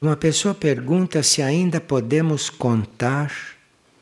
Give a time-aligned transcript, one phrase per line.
[0.00, 3.32] Uma pessoa pergunta se ainda podemos contar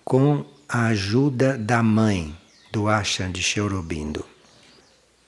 [0.04, 2.36] com a ajuda da mãe
[2.70, 4.22] do Ashan de Cheurobindo.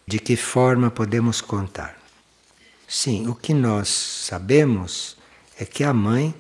[0.07, 1.99] De que forma podemos contar?
[2.86, 5.17] Sim, o que nós sabemos
[5.59, 6.35] é que a mãe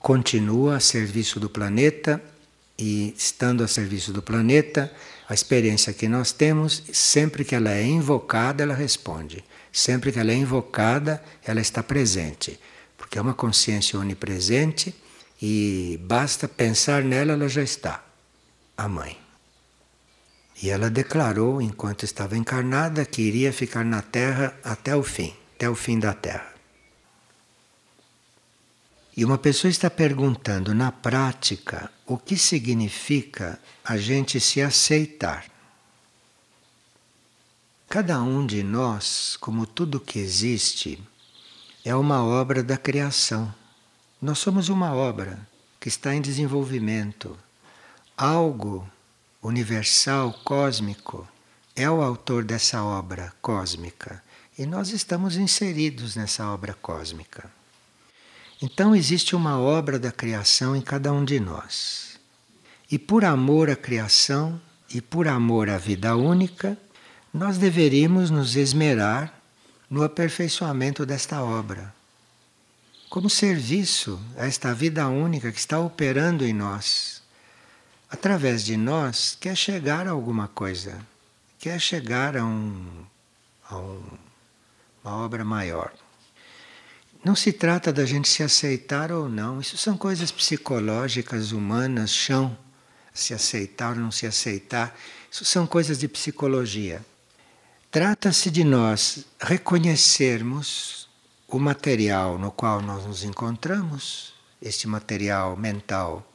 [0.00, 2.20] continua a serviço do planeta
[2.76, 4.92] e, estando a serviço do planeta,
[5.28, 9.44] a experiência que nós temos, sempre que ela é invocada, ela responde.
[9.72, 12.58] Sempre que ela é invocada, ela está presente.
[12.98, 14.94] Porque é uma consciência onipresente
[15.40, 18.04] e basta pensar nela, ela já está.
[18.76, 19.18] A mãe.
[20.62, 25.68] E ela declarou, enquanto estava encarnada, que iria ficar na Terra até o fim até
[25.68, 26.54] o fim da Terra.
[29.16, 35.46] E uma pessoa está perguntando na prática o que significa a gente se aceitar.
[37.88, 41.02] Cada um de nós, como tudo que existe,
[41.84, 43.52] é uma obra da criação.
[44.20, 45.38] Nós somos uma obra
[45.80, 47.36] que está em desenvolvimento.
[48.16, 48.88] Algo
[49.42, 51.26] universal, cósmico,
[51.76, 54.22] é o autor dessa obra cósmica.
[54.58, 57.48] E nós estamos inseridos nessa obra cósmica.
[58.60, 62.18] Então existe uma obra da criação em cada um de nós.
[62.90, 64.60] E por amor à criação
[64.92, 66.76] e por amor à vida única,
[67.32, 69.37] nós deveríamos nos esmerar
[69.88, 71.94] no aperfeiçoamento desta obra.
[73.08, 77.22] Como serviço a esta vida única que está operando em nós.
[78.10, 80.98] Através de nós, quer chegar a alguma coisa,
[81.58, 83.04] quer chegar a um,
[83.68, 84.02] a um
[85.08, 85.92] uma obra maior.
[87.24, 92.56] Não se trata da gente se aceitar ou não, isso são coisas psicológicas, humanas, chão.
[93.12, 94.96] Se aceitar ou não se aceitar,
[95.30, 97.04] isso são coisas de psicologia.
[97.90, 101.08] Trata-se de nós reconhecermos
[101.48, 106.30] o material no qual nós nos encontramos, este material mental,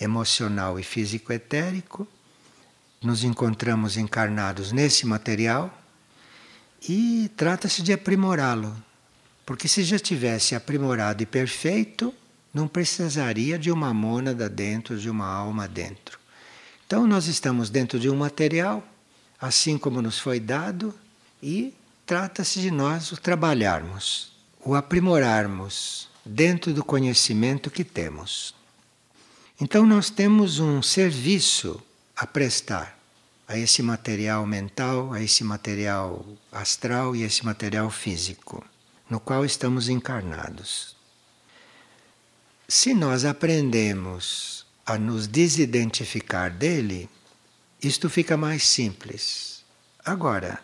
[0.00, 2.08] emocional e físico-etérico.
[3.02, 5.78] Nos encontramos encarnados nesse material
[6.88, 8.74] e trata-se de aprimorá-lo.
[9.44, 12.14] Porque se já tivesse aprimorado e perfeito,
[12.52, 16.18] não precisaria de uma mônada dentro, de uma alma dentro.
[16.86, 18.82] Então nós estamos dentro de um material,
[19.44, 20.94] assim como nos foi dado,
[21.42, 21.74] e
[22.06, 24.32] trata-se de nós o trabalharmos,
[24.64, 28.54] o aprimorarmos dentro do conhecimento que temos.
[29.60, 31.78] Então nós temos um serviço
[32.16, 32.98] a prestar
[33.46, 38.64] a esse material mental, a esse material astral e esse material físico,
[39.10, 40.96] no qual estamos encarnados.
[42.66, 47.10] Se nós aprendemos a nos desidentificar dele,
[47.84, 49.62] isto fica mais simples.
[50.04, 50.60] Agora,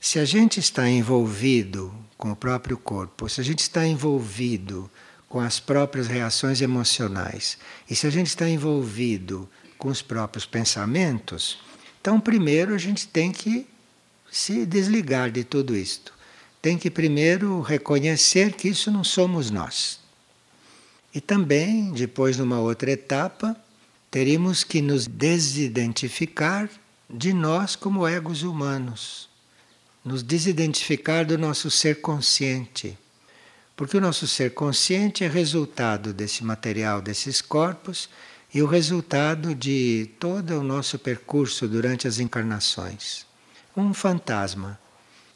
[0.00, 4.90] se a gente está envolvido com o próprio corpo, se a gente está envolvido
[5.28, 11.58] com as próprias reações emocionais, e se a gente está envolvido com os próprios pensamentos,
[12.00, 13.66] então, primeiro a gente tem que
[14.30, 16.14] se desligar de tudo isto.
[16.62, 20.00] Tem que primeiro reconhecer que isso não somos nós.
[21.14, 23.56] E também, depois, numa outra etapa,
[24.10, 26.68] teríamos que nos desidentificar
[27.08, 29.28] de nós como egos humanos.
[30.04, 32.96] Nos desidentificar do nosso ser consciente.
[33.76, 38.08] Porque o nosso ser consciente é resultado desse material, desses corpos,
[38.52, 43.24] e o resultado de todo o nosso percurso durante as encarnações.
[43.76, 44.78] Um fantasma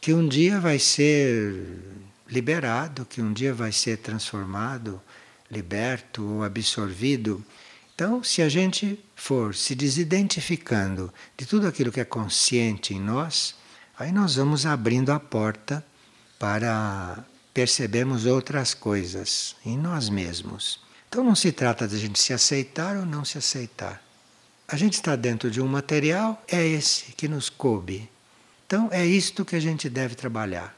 [0.00, 1.78] que um dia vai ser
[2.28, 5.00] liberado, que um dia vai ser transformado,
[5.50, 7.42] liberto ou absorvido.
[7.94, 13.54] Então, se a gente for se desidentificando de tudo aquilo que é consciente em nós,
[13.96, 15.84] aí nós vamos abrindo a porta
[16.38, 20.80] para percebermos outras coisas em nós mesmos.
[21.08, 24.02] Então não se trata de a gente se aceitar ou não se aceitar.
[24.66, 28.10] A gente está dentro de um material, é esse que nos coube.
[28.66, 30.76] Então é isto que a gente deve trabalhar.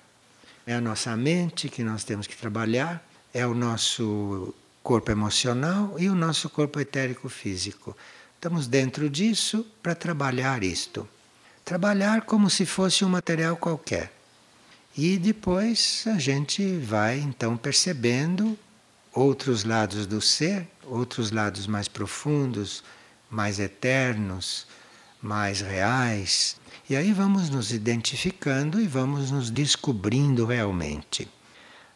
[0.66, 3.02] É a nossa mente que nós temos que trabalhar,
[3.32, 4.54] é o nosso
[4.86, 7.96] corpo emocional e o nosso corpo etérico físico.
[8.36, 11.08] Estamos dentro disso para trabalhar isto.
[11.64, 14.12] Trabalhar como se fosse um material qualquer.
[14.96, 18.56] E depois a gente vai então percebendo
[19.12, 22.84] outros lados do ser, outros lados mais profundos,
[23.28, 24.68] mais eternos,
[25.20, 26.60] mais reais.
[26.88, 31.28] E aí vamos nos identificando e vamos nos descobrindo realmente.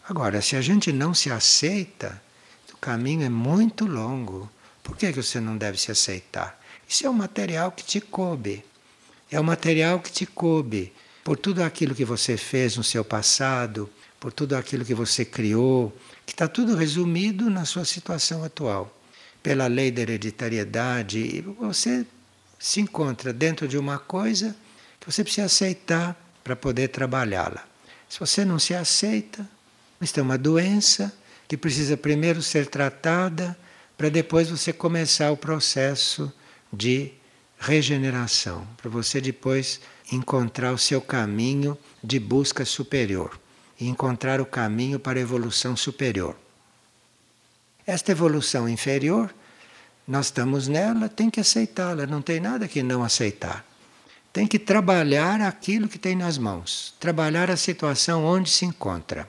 [0.09, 2.21] Agora, se a gente não se aceita,
[2.81, 4.51] caminho é muito longo.
[4.83, 6.59] Por que, que você não deve se aceitar?
[6.89, 8.65] Isso é o material que te coube.
[9.31, 10.93] É o material que te coube
[11.23, 13.89] por tudo aquilo que você fez no seu passado,
[14.19, 15.97] por tudo aquilo que você criou,
[16.27, 18.97] que está tudo resumido na sua situação atual.
[19.43, 22.05] Pela lei da hereditariedade, você
[22.59, 24.57] se encontra dentro de uma coisa
[24.99, 27.65] que você precisa aceitar para poder trabalhá-la.
[28.09, 29.49] Se você não se aceita,
[30.01, 31.13] isso é uma doença
[31.51, 33.59] que precisa primeiro ser tratada
[33.99, 36.33] para depois você começar o processo
[36.73, 37.11] de
[37.59, 39.81] regeneração, para você depois
[40.13, 43.37] encontrar o seu caminho de busca superior
[43.81, 46.37] e encontrar o caminho para a evolução superior.
[47.85, 49.35] Esta evolução inferior,
[50.07, 53.65] nós estamos nela, tem que aceitá-la, não tem nada que não aceitar.
[54.33, 59.29] Tem que trabalhar aquilo que tem nas mãos, trabalhar a situação onde se encontra.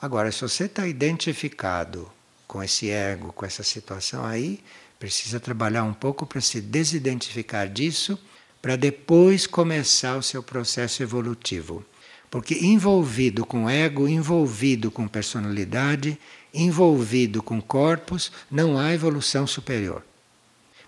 [0.00, 2.10] Agora, se você está identificado
[2.46, 4.60] com esse ego, com essa situação aí,
[4.98, 8.18] precisa trabalhar um pouco para se desidentificar disso,
[8.62, 11.84] para depois começar o seu processo evolutivo.
[12.30, 16.18] Porque envolvido com ego, envolvido com personalidade,
[16.54, 20.04] envolvido com corpos, não há evolução superior.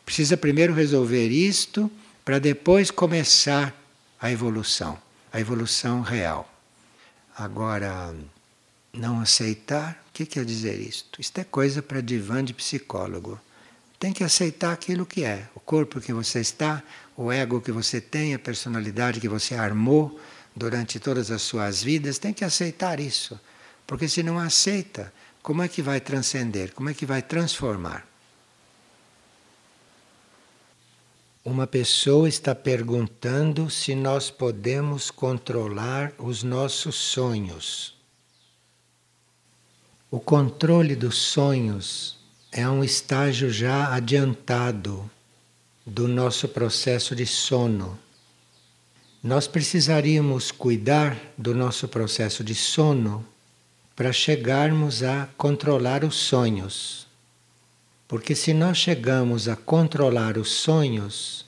[0.04, 1.90] Precisa primeiro resolver isto
[2.24, 3.74] para depois começar
[4.20, 4.98] a evolução,
[5.32, 6.52] a evolução real.
[7.36, 8.14] Agora,
[8.92, 11.20] não aceitar, o que quer dizer isto?
[11.20, 13.40] Isto é coisa para divã de psicólogo.
[13.98, 16.82] Tem que aceitar aquilo que é, o corpo que você está,
[17.16, 20.18] o ego que você tem, a personalidade que você armou
[20.56, 23.38] durante todas as suas vidas, tem que aceitar isso.
[23.86, 26.72] Porque se não aceita, como é que vai transcender?
[26.72, 28.06] Como é que vai transformar?
[31.44, 37.99] Uma pessoa está perguntando se nós podemos controlar os nossos sonhos.
[40.12, 42.16] O controle dos sonhos
[42.50, 45.08] é um estágio já adiantado
[45.86, 47.96] do nosso processo de sono.
[49.22, 53.24] Nós precisaríamos cuidar do nosso processo de sono
[53.94, 57.06] para chegarmos a controlar os sonhos.
[58.08, 61.46] Porque se nós chegamos a controlar os sonhos,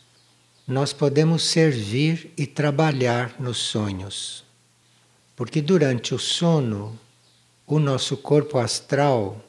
[0.68, 4.44] nós podemos servir e trabalhar nos sonhos.
[5.34, 6.96] Porque durante o sono,
[7.74, 9.42] o nosso corpo astral,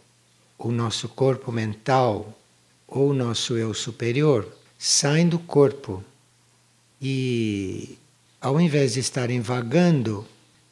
[0.58, 2.34] o nosso corpo mental
[2.88, 4.48] ou o nosso eu superior
[4.80, 6.02] saem do corpo
[7.02, 7.98] e
[8.40, 10.26] ao invés de estarem vagando,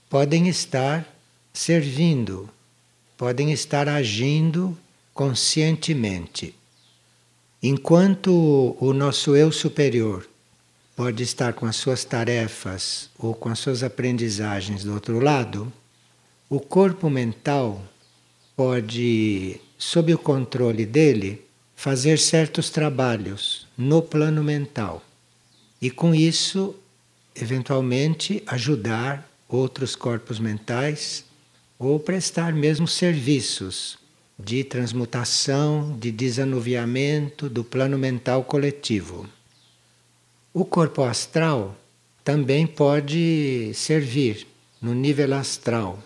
[0.10, 1.06] podem estar
[1.52, 2.50] servindo,
[3.18, 4.78] podem estar agindo
[5.14, 6.56] conscientemente.
[7.62, 10.26] Enquanto o nosso eu superior
[10.96, 15.70] pode estar com as suas tarefas ou com as suas aprendizagens do outro lado,
[16.52, 17.82] o corpo mental
[18.58, 21.46] pode, sob o controle dele,
[21.78, 25.02] fazer certos trabalhos no plano mental.
[25.82, 26.76] E com isso
[27.34, 31.24] eventualmente ajudar outros corpos mentais
[31.80, 33.98] ou prestar mesmo serviços
[34.38, 39.26] de transmutação, de desanuviamento do plano mental coletivo.
[40.54, 41.78] O corpo astral
[42.26, 44.46] também pode servir
[44.82, 45.98] no nível astral,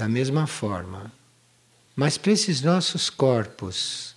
[0.00, 1.12] da mesma forma.
[1.94, 4.14] Mas para esses nossos corpos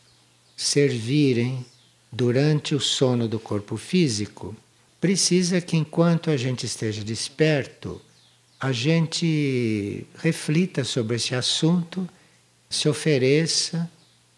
[0.56, 1.66] servirem
[2.10, 4.56] durante o sono do corpo físico,
[5.02, 8.02] precisa que enquanto a gente esteja desperto,
[8.62, 12.08] a gente reflita sobre esse assunto,
[12.70, 13.92] se ofereça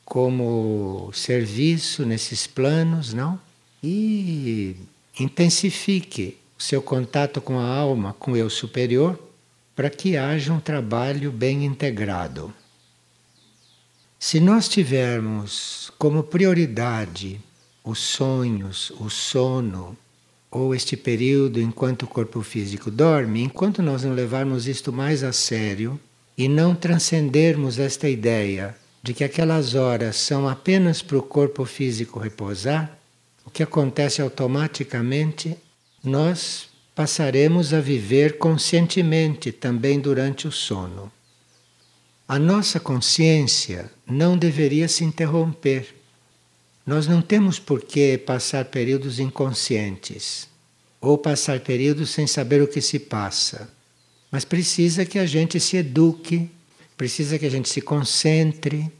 [0.04, 3.40] como serviço nesses planos, não?
[3.84, 4.76] E
[5.20, 9.20] intensifique o seu contato com a alma, com o eu superior,
[9.76, 12.54] para que haja um trabalho bem integrado.
[14.18, 17.42] Se nós tivermos como prioridade
[17.84, 19.96] os sonhos, o sono,
[20.50, 25.34] ou este período enquanto o corpo físico dorme, enquanto nós não levarmos isto mais a
[25.34, 26.00] sério
[26.38, 32.18] e não transcendermos esta ideia de que aquelas horas são apenas para o corpo físico
[32.20, 32.98] repousar,
[33.46, 35.56] o que acontece automaticamente,
[36.04, 41.12] nós passaremos a viver conscientemente também durante o sono.
[42.28, 45.94] A nossa consciência não deveria se interromper
[46.86, 50.48] nós não temos por que passar períodos inconscientes
[51.02, 53.68] ou passar períodos sem saber o que se passa.
[54.32, 56.50] Mas precisa que a gente se eduque,
[56.96, 58.92] precisa que a gente se concentre,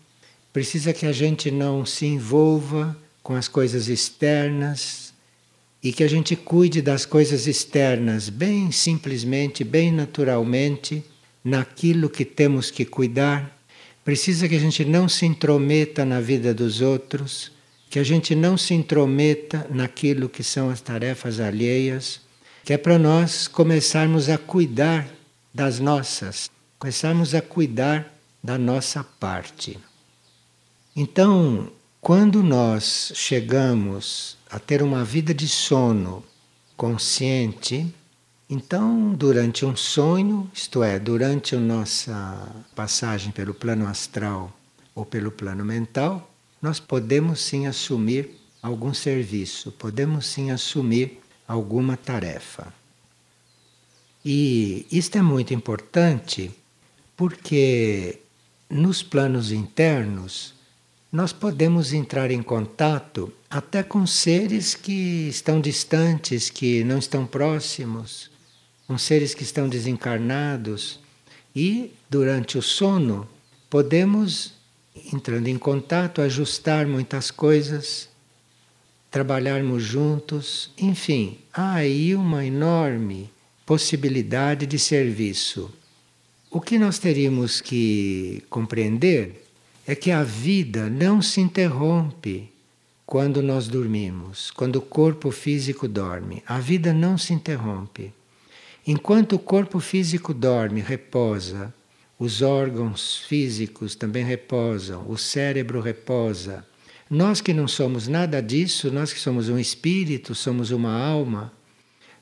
[0.52, 5.05] precisa que a gente não se envolva com as coisas externas
[5.86, 11.04] e que a gente cuide das coisas externas bem simplesmente, bem naturalmente,
[11.44, 13.56] naquilo que temos que cuidar.
[14.04, 17.52] Precisa que a gente não se intrometa na vida dos outros
[17.88, 22.20] que a gente não se intrometa naquilo que são as tarefas alheias,
[22.64, 25.08] que é para nós começarmos a cuidar
[25.54, 26.50] das nossas,
[26.80, 28.12] começarmos a cuidar
[28.44, 29.78] da nossa parte.
[30.96, 36.24] Então, quando nós chegamos a ter uma vida de sono
[36.76, 37.94] consciente,
[38.50, 44.56] então, durante um sonho, isto é, durante a nossa passagem pelo plano astral
[44.94, 48.30] ou pelo plano mental, nós podemos sim assumir
[48.62, 52.72] algum serviço, podemos sim assumir alguma tarefa.
[54.24, 56.52] E isto é muito importante
[57.16, 58.20] porque
[58.70, 60.55] nos planos internos
[61.16, 68.30] nós podemos entrar em contato até com seres que estão distantes, que não estão próximos,
[68.86, 71.00] com seres que estão desencarnados.
[71.56, 73.26] E durante o sono
[73.70, 74.56] podemos,
[75.14, 78.10] entrando em contato, ajustar muitas coisas,
[79.10, 83.30] trabalharmos juntos, enfim, há aí uma enorme
[83.66, 85.72] possibilidade de serviço.
[86.52, 89.45] O que nós teríamos que compreender
[89.88, 92.52] é que a vida não se interrompe
[93.06, 96.42] quando nós dormimos, quando o corpo físico dorme.
[96.48, 98.12] A vida não se interrompe.
[98.88, 101.74] Enquanto o corpo físico dorme, reposa,
[102.18, 106.66] os órgãos físicos também reposam, o cérebro reposa.
[107.10, 111.54] Nós que não somos nada disso, nós que somos um espírito, somos uma alma,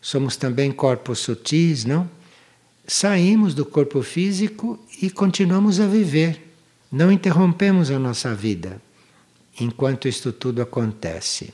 [0.02, 2.10] somos também corpos sutis, não?
[2.86, 6.43] Saímos do corpo físico e continuamos a viver
[6.94, 8.80] não interrompemos a nossa vida
[9.60, 11.52] enquanto isto tudo acontece.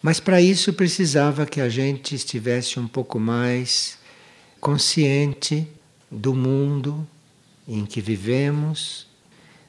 [0.00, 3.98] Mas para isso precisava que a gente estivesse um pouco mais
[4.60, 5.66] consciente
[6.08, 7.04] do mundo
[7.66, 9.08] em que vivemos,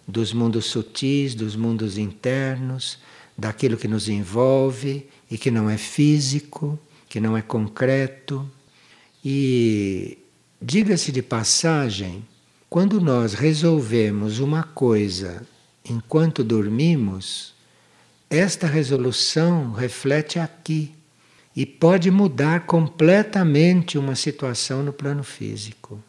[0.07, 2.99] dos mundos sutis, dos mundos internos,
[3.35, 6.77] daquilo que nos envolve e que não é físico,
[7.09, 8.47] que não é concreto.
[9.25, 10.19] E
[10.61, 12.23] diga-se de passagem,
[12.69, 15.41] quando nós resolvemos uma coisa
[15.89, 17.53] enquanto dormimos,
[18.29, 20.93] esta resolução reflete aqui
[21.55, 26.03] e pode mudar completamente uma situação no plano físico.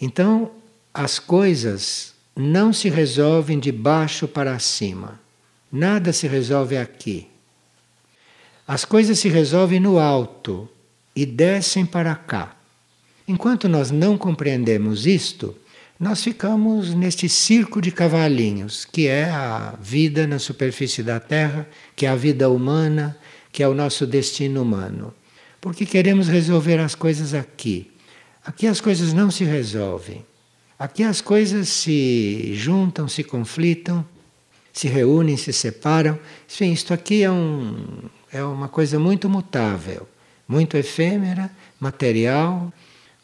[0.00, 0.50] Então,
[0.92, 5.18] as coisas não se resolvem de baixo para cima.
[5.70, 7.28] Nada se resolve aqui.
[8.68, 10.68] As coisas se resolvem no alto
[11.16, 12.54] e descem para cá.
[13.26, 15.56] Enquanto nós não compreendemos isto,
[16.02, 22.04] nós ficamos neste circo de cavalinhos, que é a vida na superfície da Terra, que
[22.04, 23.16] é a vida humana,
[23.52, 25.14] que é o nosso destino humano.
[25.60, 27.92] Porque queremos resolver as coisas aqui.
[28.44, 30.26] Aqui as coisas não se resolvem.
[30.76, 34.04] Aqui as coisas se juntam, se conflitam,
[34.72, 36.18] se reúnem, se separam.
[36.50, 37.86] Enfim, isto aqui é, um,
[38.32, 40.08] é uma coisa muito mutável,
[40.48, 42.72] muito efêmera, material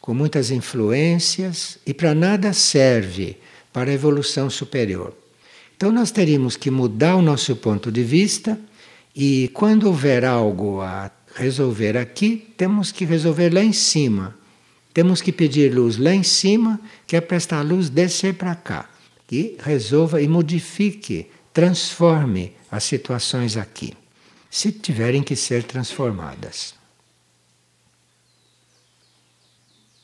[0.09, 3.37] com muitas influências e para nada serve
[3.71, 5.15] para a evolução superior.
[5.77, 8.59] Então nós teríamos que mudar o nosso ponto de vista
[9.15, 14.35] e quando houver algo a resolver aqui, temos que resolver lá em cima.
[14.95, 18.89] Temos que pedir luz lá em cima, que é para esta luz descer para cá.
[19.31, 23.93] E resolva e modifique, transforme as situações aqui,
[24.49, 26.78] se tiverem que ser transformadas.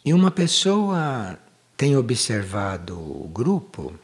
[0.05, 1.39] E uma pessoa
[1.79, 3.99] tem observado o grupo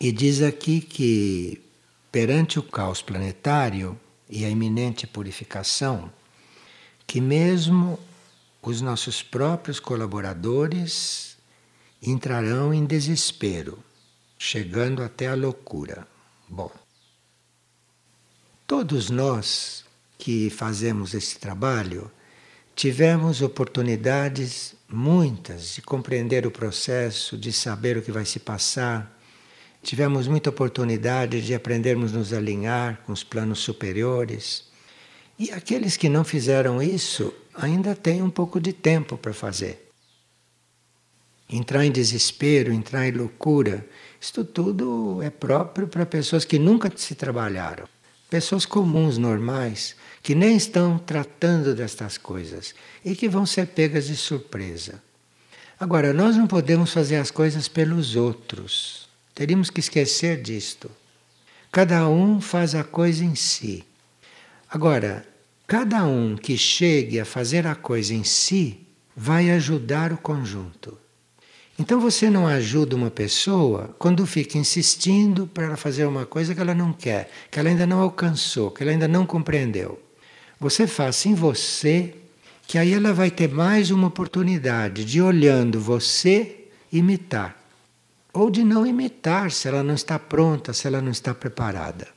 [0.00, 1.60] e diz aqui que,
[2.10, 6.10] perante o caos planetário e a iminente purificação,
[7.06, 7.98] que mesmo
[8.62, 11.36] os nossos próprios colaboradores
[12.02, 13.78] entrarão em desespero,
[14.38, 16.08] chegando até a loucura.
[16.48, 16.70] Bom,
[18.66, 19.84] todos nós
[20.16, 22.10] que fazemos esse trabalho
[22.78, 29.20] tivemos oportunidades muitas de compreender o processo, de saber o que vai se passar.
[29.82, 34.68] Tivemos muita oportunidade de aprendermos nos alinhar com os planos superiores.
[35.36, 39.90] E aqueles que não fizeram isso ainda têm um pouco de tempo para fazer.
[41.50, 43.84] Entrar em desespero, entrar em loucura,
[44.20, 47.88] isto tudo é próprio para pessoas que nunca se trabalharam.
[48.30, 49.96] Pessoas comuns, normais,
[50.28, 55.02] que nem estão tratando destas coisas e que vão ser pegas de surpresa.
[55.80, 59.08] Agora, nós não podemos fazer as coisas pelos outros.
[59.34, 60.90] Teríamos que esquecer disto.
[61.72, 63.86] Cada um faz a coisa em si.
[64.70, 65.26] Agora,
[65.66, 70.98] cada um que chegue a fazer a coisa em si vai ajudar o conjunto.
[71.78, 76.60] Então você não ajuda uma pessoa quando fica insistindo para ela fazer uma coisa que
[76.60, 80.06] ela não quer, que ela ainda não alcançou, que ela ainda não compreendeu.
[80.60, 82.14] Você faça em você,
[82.66, 87.56] que aí ela vai ter mais uma oportunidade de olhando você imitar.
[88.32, 92.08] Ou de não imitar se ela não está pronta, se ela não está preparada.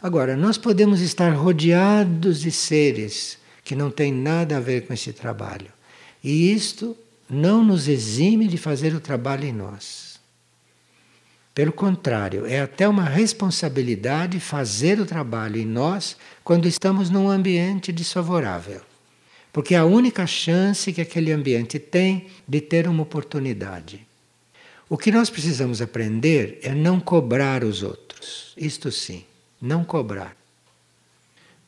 [0.00, 5.12] Agora, nós podemos estar rodeados de seres que não têm nada a ver com esse
[5.12, 5.72] trabalho.
[6.22, 6.96] E isto
[7.28, 10.15] não nos exime de fazer o trabalho em nós.
[11.56, 17.90] Pelo contrário, é até uma responsabilidade fazer o trabalho em nós quando estamos num ambiente
[17.90, 18.82] desfavorável.
[19.54, 24.06] Porque é a única chance que aquele ambiente tem de ter uma oportunidade.
[24.86, 28.52] O que nós precisamos aprender é não cobrar os outros.
[28.54, 29.24] Isto sim,
[29.58, 30.36] não cobrar.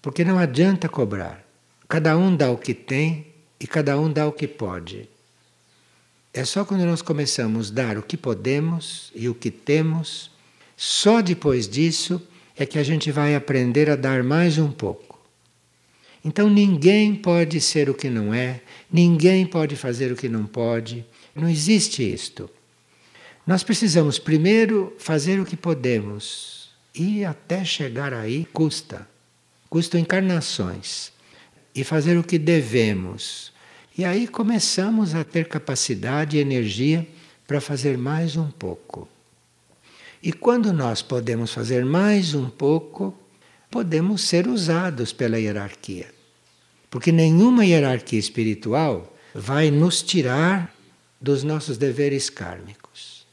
[0.03, 1.43] Porque não adianta cobrar.
[1.89, 3.29] Cada um dá o que tem
[3.59, 5.09] e cada um dá o que pode.
[6.39, 10.31] É só quando nós começamos a dar o que podemos e o que temos,
[10.77, 12.23] só depois disso
[12.57, 15.19] é que a gente vai aprender a dar mais um pouco.
[16.25, 21.05] Então ninguém pode ser o que não é, ninguém pode fazer o que não pode.
[21.35, 22.49] Não existe isto.
[23.45, 29.09] Nós precisamos primeiro fazer o que podemos e até chegar aí custa.
[29.69, 31.11] Custa encarnações.
[31.75, 33.58] E fazer o que devemos.
[33.99, 37.05] E aí começamos a ter capacidade e energia
[37.49, 39.09] para fazer mais um pouco.
[40.23, 43.13] E quando nós podemos fazer mais um pouco,
[43.69, 46.07] podemos ser usados pela hierarquia.
[46.89, 50.73] Porque nenhuma hierarquia espiritual vai nos tirar
[51.21, 53.27] dos nossos deveres kármicos.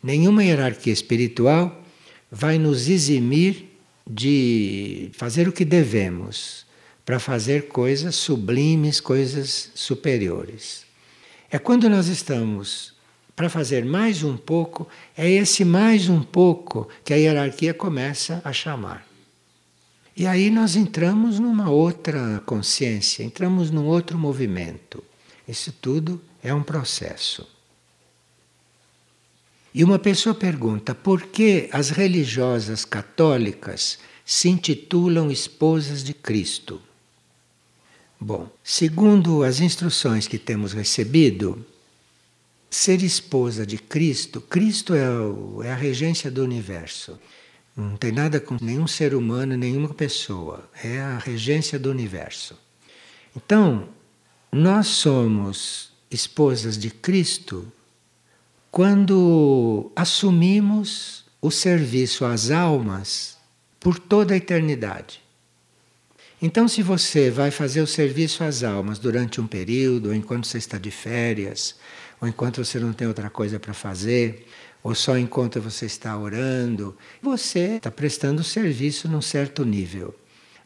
[0.00, 1.84] Nenhuma hierarquia espiritual
[2.30, 3.68] vai nos eximir
[4.08, 6.67] de fazer o que devemos
[7.08, 10.84] para fazer coisas sublimes, coisas superiores.
[11.50, 12.92] É quando nós estamos
[13.34, 14.86] para fazer mais um pouco,
[15.16, 19.06] é esse mais um pouco que a hierarquia começa a chamar.
[20.14, 25.02] E aí nós entramos numa outra consciência, entramos num outro movimento.
[25.48, 27.48] Isso tudo é um processo.
[29.72, 36.82] E uma pessoa pergunta por que as religiosas católicas se intitulam esposas de Cristo.
[38.20, 41.64] Bom, segundo as instruções que temos recebido,
[42.68, 47.18] ser esposa de Cristo, Cristo é, o, é a regência do universo.
[47.76, 50.68] Não tem nada com nenhum ser humano, nenhuma pessoa.
[50.82, 52.58] É a regência do universo.
[53.36, 53.88] Então,
[54.50, 57.70] nós somos esposas de Cristo
[58.70, 63.38] quando assumimos o serviço às almas
[63.78, 65.22] por toda a eternidade.
[66.40, 70.58] Então, se você vai fazer o serviço às almas durante um período, ou enquanto você
[70.58, 71.74] está de férias,
[72.20, 74.46] ou enquanto você não tem outra coisa para fazer,
[74.82, 80.14] ou só enquanto você está orando, você está prestando serviço num certo nível.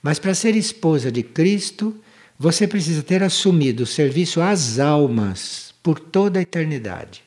[0.03, 1.99] Mas para ser esposa de Cristo,
[2.39, 7.23] você precisa ter assumido o serviço às almas por toda a eternidade.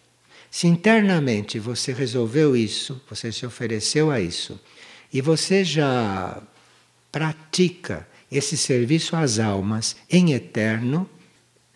[0.52, 4.60] Se internamente você resolveu isso, você se ofereceu a isso,
[5.12, 6.42] e você já
[7.12, 11.10] pratica esse serviço às almas em eterno,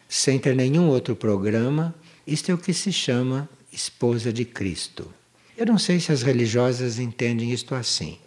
[0.07, 1.95] sem ter nenhum outro programa,
[2.25, 5.11] isto é o que se chama esposa de Cristo.
[5.57, 8.17] Eu não sei se as religiosas entendem isto assim.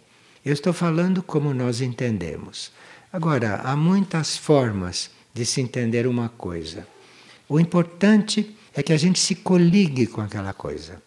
[0.45, 2.71] Eu estou falando como nós entendemos.
[3.11, 6.87] Agora, há muitas formas de se entender uma coisa.
[7.47, 11.01] O importante é que a gente se coligue com aquela coisa.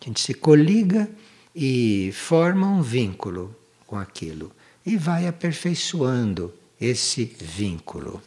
[0.00, 1.08] A gente se coliga
[1.54, 3.54] e forma um vínculo
[3.86, 4.52] com aquilo
[4.88, 8.22] e vai aperfeiçoando esse vínculo.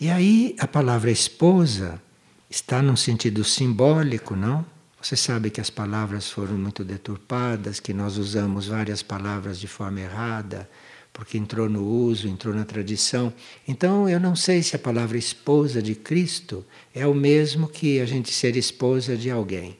[0.00, 2.00] E aí a palavra esposa
[2.48, 4.64] está num sentido simbólico, não?
[5.00, 10.00] Você sabe que as palavras foram muito deturpadas, que nós usamos várias palavras de forma
[10.00, 10.68] errada,
[11.12, 13.32] porque entrou no uso, entrou na tradição.
[13.68, 18.06] Então eu não sei se a palavra esposa de Cristo é o mesmo que a
[18.06, 19.76] gente ser esposa de alguém.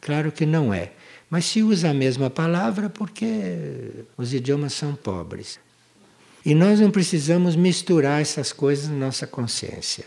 [0.00, 0.92] Claro que não é.
[1.30, 5.60] Mas se usa a mesma palavra porque os idiomas são pobres.
[6.44, 10.06] E nós não precisamos misturar essas coisas na nossa consciência.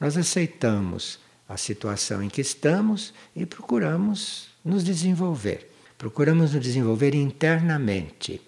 [0.00, 5.70] Nós aceitamos a situação em que estamos e procuramos nos desenvolver.
[5.96, 8.40] Procuramos nos desenvolver internamente,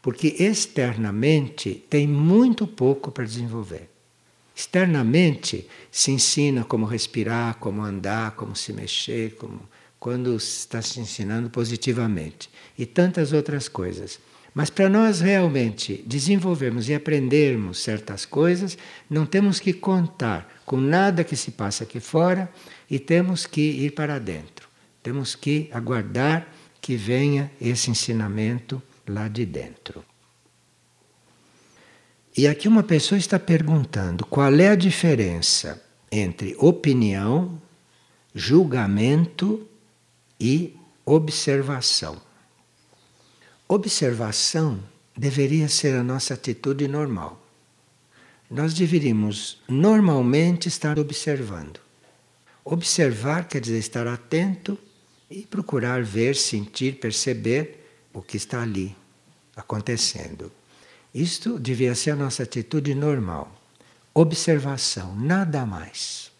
[0.00, 3.90] porque externamente tem muito pouco para desenvolver.
[4.54, 9.60] Externamente se ensina como respirar, como andar, como se mexer, como
[10.06, 14.20] quando está se ensinando positivamente e tantas outras coisas.
[14.54, 18.78] Mas para nós realmente desenvolvermos e aprendermos certas coisas,
[19.10, 22.48] não temos que contar com nada que se passa aqui fora
[22.88, 24.68] e temos que ir para dentro.
[25.02, 30.04] Temos que aguardar que venha esse ensinamento lá de dentro.
[32.38, 37.60] E aqui uma pessoa está perguntando qual é a diferença entre opinião
[38.32, 39.68] julgamento
[40.40, 42.20] e observação.
[43.68, 44.80] Observação
[45.16, 47.42] deveria ser a nossa atitude normal.
[48.50, 51.80] Nós deveríamos normalmente estar observando.
[52.64, 54.78] Observar quer dizer estar atento
[55.30, 58.94] e procurar ver, sentir, perceber o que está ali
[59.56, 60.52] acontecendo.
[61.12, 63.52] Isto devia ser a nossa atitude normal.
[64.14, 66.30] Observação, nada mais.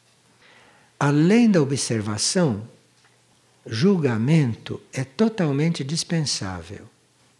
[0.98, 2.66] Além da observação,
[3.66, 6.86] julgamento é totalmente dispensável.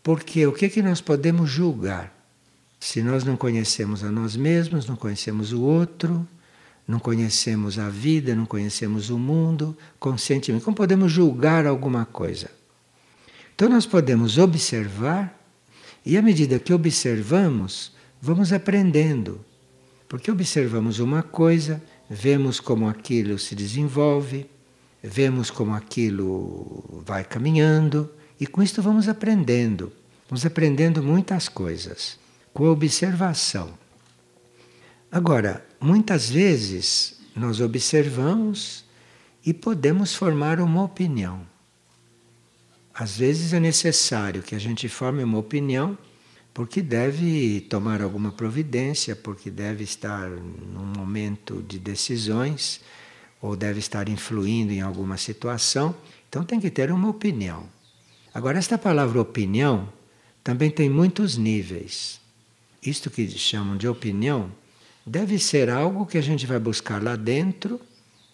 [0.02, 2.14] Porque o que, que nós podemos julgar?
[2.78, 6.26] Se nós não conhecemos a nós mesmos, não conhecemos o outro,
[6.86, 12.50] não conhecemos a vida, não conhecemos o mundo conscientemente, como podemos julgar alguma coisa?
[13.54, 15.36] Então nós podemos observar
[16.04, 19.40] e à medida que observamos, vamos aprendendo.
[20.08, 24.46] Porque observamos uma coisa, vemos como aquilo se desenvolve,
[25.02, 29.92] vemos como aquilo vai caminhando, e com isso vamos aprendendo.
[30.28, 32.18] Vamos aprendendo muitas coisas
[32.52, 33.72] com a observação.
[35.10, 38.84] Agora, muitas vezes nós observamos
[39.44, 41.46] e podemos formar uma opinião.
[42.92, 45.96] Às vezes é necessário que a gente forme uma opinião
[46.52, 52.80] porque deve tomar alguma providência, porque deve estar num momento de decisões
[53.40, 55.94] ou deve estar influindo em alguma situação.
[56.28, 57.64] Então tem que ter uma opinião.
[58.32, 59.88] Agora, esta palavra opinião
[60.44, 62.20] também tem muitos níveis.
[62.82, 64.50] Isto que chamam de opinião
[65.04, 67.80] deve ser algo que a gente vai buscar lá dentro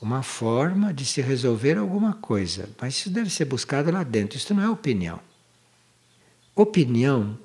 [0.00, 2.68] uma forma de se resolver alguma coisa.
[2.80, 4.36] Mas isso deve ser buscado lá dentro.
[4.36, 5.20] Isso não é opinião.
[6.56, 7.38] Opinião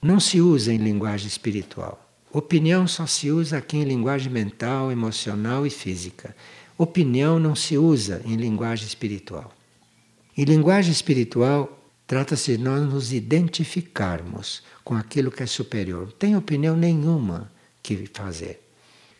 [0.00, 2.08] não se usa em linguagem espiritual.
[2.32, 6.36] Opinião só se usa aqui em linguagem mental, emocional e física.
[6.78, 9.52] Opinião não se usa em linguagem espiritual.
[10.36, 16.06] Em linguagem espiritual, trata-se de nós nos identificarmos com aquilo que é superior.
[16.06, 18.62] Não tem opinião nenhuma que fazer.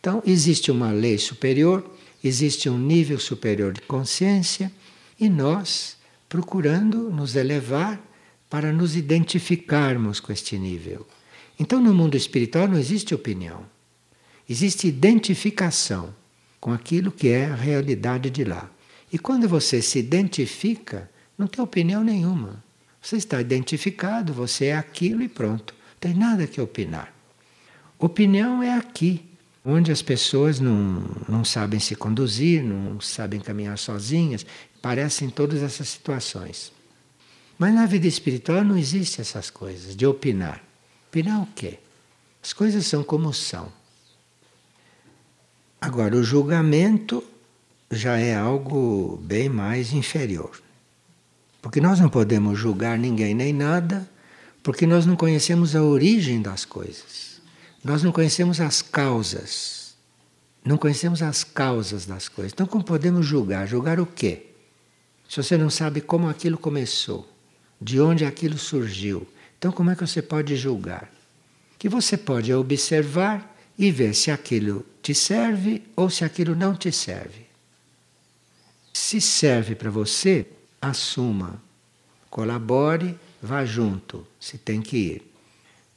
[0.01, 1.85] Então, existe uma lei superior
[2.23, 4.73] existe um nível superior de consciência
[5.18, 5.97] e nós
[6.29, 8.01] procurando nos elevar
[8.51, 11.07] para nos identificarmos com este nível.
[11.59, 13.64] Então, no mundo espiritual não existe opinião,
[14.49, 16.14] existe identificação
[16.61, 18.71] com aquilo que é a realidade de lá.
[19.12, 22.62] E quando você se identifica, não tem opinião nenhuma.
[23.01, 25.75] Você está identificado, você é aquilo e pronto.
[25.75, 27.12] Não tem nada que opinar.
[27.99, 29.25] Opinião é aqui,
[29.64, 34.44] onde as pessoas não, não sabem se conduzir, não sabem caminhar sozinhas,
[34.81, 36.73] parecem todas essas situações.
[37.59, 40.62] Mas na vida espiritual não existe essas coisas de opinar.
[41.09, 41.79] Opinar o quê?
[42.42, 43.73] As coisas são como são.
[45.80, 47.22] Agora, o julgamento
[47.90, 50.60] já é algo bem mais inferior.
[51.62, 54.08] Porque nós não podemos julgar ninguém nem nada,
[54.62, 57.40] porque nós não conhecemos a origem das coisas.
[57.82, 59.94] Nós não conhecemos as causas.
[60.64, 62.52] Não conhecemos as causas das coisas.
[62.52, 63.66] Então, como podemos julgar?
[63.66, 64.46] Julgar o quê?
[65.28, 67.28] Se você não sabe como aquilo começou,
[67.80, 69.26] de onde aquilo surgiu,
[69.58, 71.10] então como é que você pode julgar?
[71.78, 76.90] Que você pode observar e ver se aquilo te serve ou se aquilo não te
[76.90, 77.46] serve.
[78.92, 80.46] Se serve para você,
[80.82, 81.62] assuma,
[82.28, 85.32] colabore, vá junto, se tem que ir.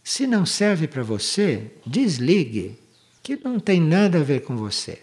[0.03, 2.79] Se não serve para você, desligue,
[3.23, 5.01] que não tem nada a ver com você.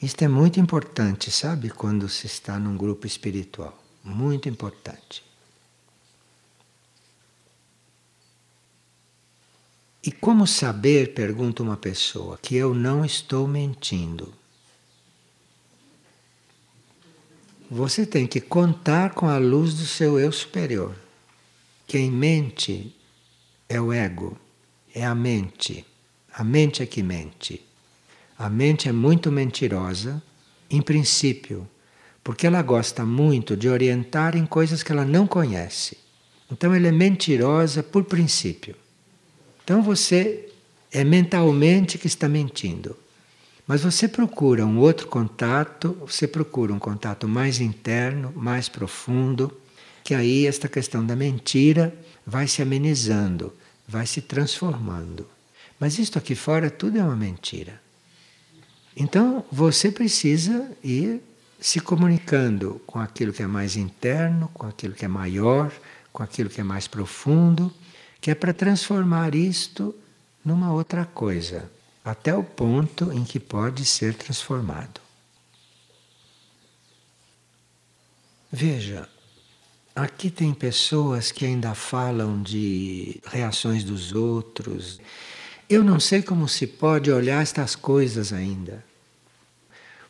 [0.00, 3.80] Isto é muito importante, sabe, quando se está num grupo espiritual.
[4.02, 5.22] Muito importante.
[10.04, 14.34] E como saber, pergunta uma pessoa, que eu não estou mentindo?
[17.70, 20.96] Você tem que contar com a luz do seu eu superior.
[21.86, 22.94] Quem mente
[23.68, 24.36] é o ego,
[24.92, 25.86] é a mente.
[26.34, 27.64] A mente é que mente.
[28.36, 30.20] A mente é muito mentirosa,
[30.68, 31.68] em princípio,
[32.24, 35.96] porque ela gosta muito de orientar em coisas que ela não conhece.
[36.50, 38.81] Então ela é mentirosa por princípio.
[39.64, 40.48] Então você
[40.90, 42.96] é mentalmente que está mentindo.
[43.66, 49.56] Mas você procura um outro contato, você procura um contato mais interno, mais profundo,
[50.04, 51.94] que aí esta questão da mentira
[52.26, 53.52] vai se amenizando,
[53.86, 55.26] vai se transformando.
[55.78, 57.80] Mas isto aqui fora tudo é uma mentira.
[58.96, 61.22] Então você precisa ir
[61.60, 65.72] se comunicando com aquilo que é mais interno, com aquilo que é maior,
[66.12, 67.72] com aquilo que é mais profundo,
[68.22, 69.92] que é para transformar isto
[70.44, 71.68] numa outra coisa,
[72.04, 75.00] até o ponto em que pode ser transformado.
[78.50, 79.08] Veja,
[79.96, 85.00] aqui tem pessoas que ainda falam de reações dos outros.
[85.68, 88.84] Eu não sei como se pode olhar estas coisas ainda.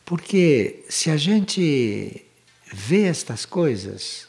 [0.05, 2.23] Porque se a gente
[2.71, 4.27] vê estas coisas,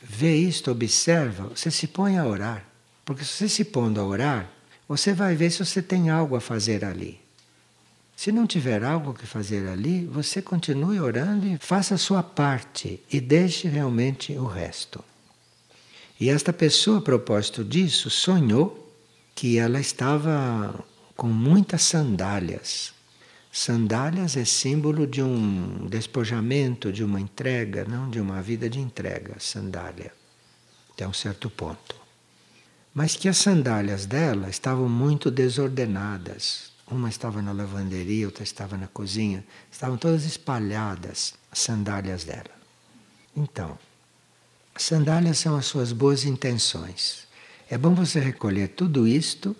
[0.00, 2.71] vê isto, observa, você se põe a orar.
[3.12, 4.50] Porque se você se pondo a orar,
[4.88, 7.20] você vai ver se você tem algo a fazer ali.
[8.16, 13.00] Se não tiver algo que fazer ali, você continue orando e faça a sua parte
[13.12, 15.04] e deixe realmente o resto.
[16.18, 18.90] E esta pessoa, a propósito disso, sonhou
[19.34, 20.82] que ela estava
[21.14, 22.94] com muitas sandálias.
[23.50, 29.36] Sandálias é símbolo de um despojamento, de uma entrega, não de uma vida de entrega,
[29.38, 30.12] sandália,
[30.94, 32.01] até um certo ponto.
[32.94, 38.86] Mas que as sandálias dela estavam muito desordenadas, uma estava na lavanderia, outra estava na
[38.86, 39.42] cozinha.
[39.70, 42.50] Estavam todas espalhadas as sandálias dela.
[43.34, 43.78] Então,
[44.76, 47.26] sandálias são as suas boas intenções.
[47.70, 49.56] É bom você recolher tudo isto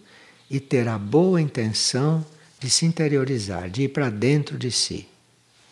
[0.50, 2.24] e ter a boa intenção
[2.60, 5.08] de se interiorizar, de ir para dentro de si.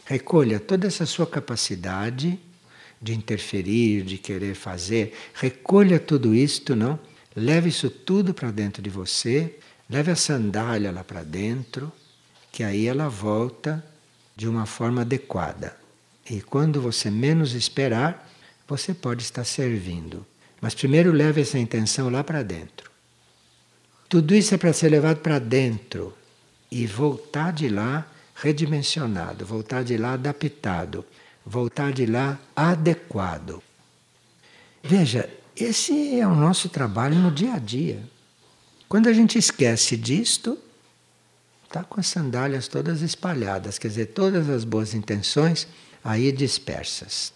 [0.07, 2.41] Recolha toda essa sua capacidade
[3.01, 5.15] de interferir, de querer fazer.
[5.35, 6.99] Recolha tudo isto, não?
[7.35, 9.59] Leve isso tudo para dentro de você
[9.91, 11.93] Leve a sandália lá para dentro,
[12.53, 13.85] que aí ela volta
[14.37, 15.77] de uma forma adequada.
[16.31, 18.31] E quando você menos esperar,
[18.69, 20.25] você pode estar servindo.
[20.61, 22.89] Mas primeiro leve essa intenção lá para dentro.
[24.09, 26.15] Tudo isso é para ser levado para dentro
[26.71, 31.05] e voltar de lá redimensionado, voltar de lá adaptado,
[31.45, 33.61] voltar de lá adequado.
[34.85, 35.29] Veja,
[35.65, 38.03] esse é o nosso trabalho no dia a dia.
[38.89, 40.59] Quando a gente esquece disto,
[41.65, 45.69] está com as sandálias todas espalhadas, quer dizer, todas as boas intenções
[46.03, 47.33] aí dispersas.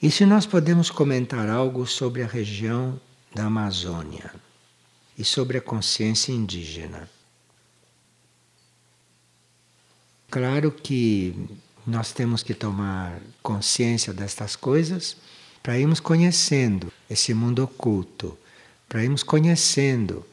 [0.00, 3.00] E se nós podemos comentar algo sobre a região
[3.34, 4.32] da Amazônia
[5.18, 7.08] e sobre a consciência indígena?
[10.30, 11.34] Claro que
[11.86, 15.16] nós temos que tomar consciência destas coisas
[15.62, 18.36] para irmos conhecendo esse mundo oculto,
[18.88, 20.26] para irmos conhecendo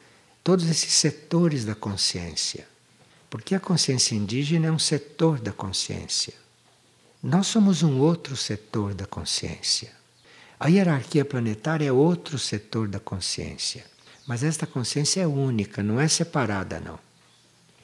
[0.43, 2.67] todos esses setores da consciência.
[3.29, 6.33] Porque a consciência indígena é um setor da consciência.
[7.21, 9.91] Nós somos um outro setor da consciência.
[10.59, 13.85] A hierarquia planetária é outro setor da consciência.
[14.25, 16.99] Mas esta consciência é única, não é separada, não.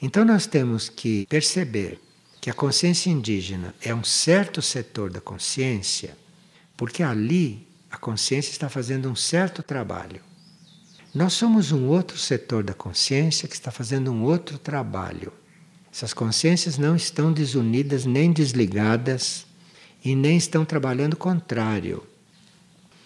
[0.00, 2.00] Então nós temos que perceber
[2.40, 6.16] que a consciência indígena é um certo setor da consciência
[6.80, 10.22] porque ali a consciência está fazendo um certo trabalho.
[11.14, 15.30] Nós somos um outro setor da consciência que está fazendo um outro trabalho.
[15.92, 19.44] Essas consciências não estão desunidas nem desligadas
[20.02, 22.02] e nem estão trabalhando contrário.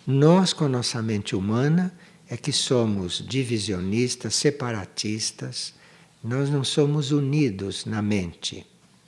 [0.07, 1.93] Nós, com a nossa mente humana,
[2.29, 5.75] é que somos divisionistas, separatistas,
[6.23, 8.65] nós não somos unidos na mente.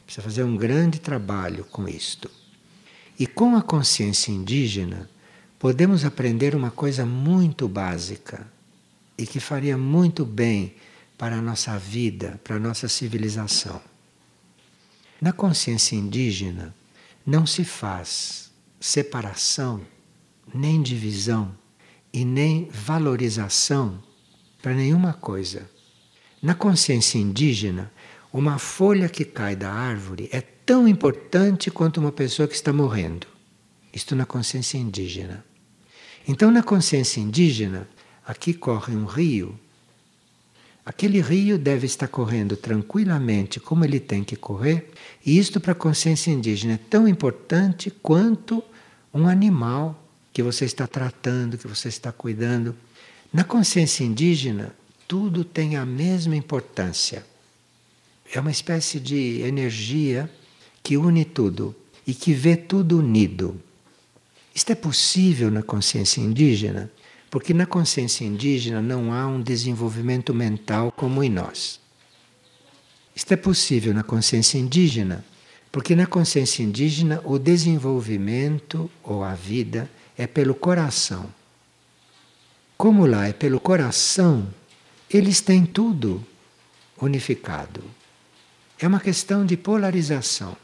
[0.06, 2.30] Precisa fazer um grande trabalho com isto.
[3.18, 5.10] E com a consciência indígena,
[5.58, 8.46] podemos aprender uma coisa muito básica
[9.18, 10.74] e que faria muito bem
[11.18, 13.80] para a nossa vida, para a nossa civilização.
[15.20, 16.74] Na consciência indígena,
[17.26, 19.80] não se faz separação,
[20.54, 21.56] nem divisão
[22.12, 24.02] e nem valorização
[24.62, 25.68] para nenhuma coisa.
[26.42, 27.90] Na consciência indígena,
[28.38, 33.26] uma folha que cai da árvore é tão importante quanto uma pessoa que está morrendo.
[33.94, 35.42] Isto na consciência indígena.
[36.28, 37.88] Então, na consciência indígena,
[38.26, 39.58] aqui corre um rio.
[40.84, 44.90] Aquele rio deve estar correndo tranquilamente como ele tem que correr,
[45.24, 48.62] e isto para a consciência indígena é tão importante quanto
[49.14, 49.98] um animal
[50.30, 52.76] que você está tratando, que você está cuidando.
[53.32, 54.76] Na consciência indígena,
[55.08, 57.24] tudo tem a mesma importância.
[58.32, 60.30] É uma espécie de energia
[60.82, 61.74] que une tudo
[62.06, 63.60] e que vê tudo unido.
[64.54, 66.90] Isto é possível na consciência indígena,
[67.30, 71.80] porque na consciência indígena não há um desenvolvimento mental como em nós.
[73.14, 75.24] Isto é possível na consciência indígena,
[75.72, 81.26] porque na consciência indígena o desenvolvimento ou a vida é pelo coração.
[82.76, 84.46] Como lá é pelo coração,
[85.10, 86.24] eles têm tudo
[87.00, 87.82] unificado.
[88.78, 90.56] É uma questão de polarização.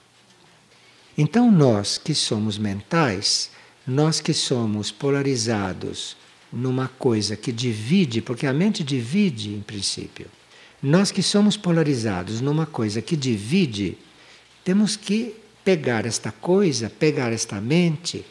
[1.16, 3.50] Então, nós que somos mentais,
[3.86, 6.16] nós que somos polarizados
[6.52, 10.26] numa coisa que divide, porque a mente divide em princípio,
[10.82, 13.96] nós que somos polarizados numa coisa que divide,
[14.62, 18.24] temos que pegar esta coisa, pegar esta mente,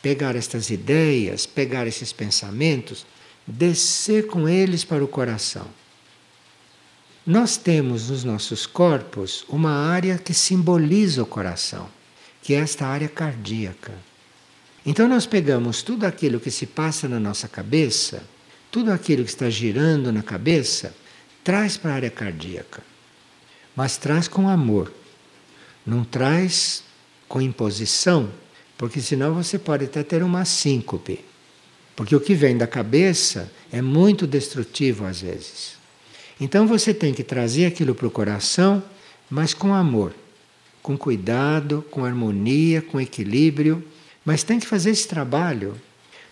[0.00, 3.04] pegar estas ideias, pegar esses pensamentos,
[3.46, 5.66] descer com eles para o coração.
[7.26, 11.88] Nós temos nos nossos corpos uma área que simboliza o coração,
[12.40, 13.92] que é esta área cardíaca.
[14.84, 18.22] Então nós pegamos tudo aquilo que se passa na nossa cabeça,
[18.70, 20.94] tudo aquilo que está girando na cabeça,
[21.42, 22.80] traz para a área cardíaca.
[23.74, 24.92] Mas traz com amor.
[25.84, 26.84] Não traz
[27.28, 28.30] com imposição,
[28.78, 31.24] porque senão você pode até ter uma síncope.
[31.96, 35.75] Porque o que vem da cabeça é muito destrutivo às vezes.
[36.40, 38.82] Então você tem que trazer aquilo para o coração,
[39.30, 40.14] mas com amor,
[40.82, 43.84] com cuidado, com harmonia, com equilíbrio.
[44.24, 45.80] Mas tem que fazer esse trabalho.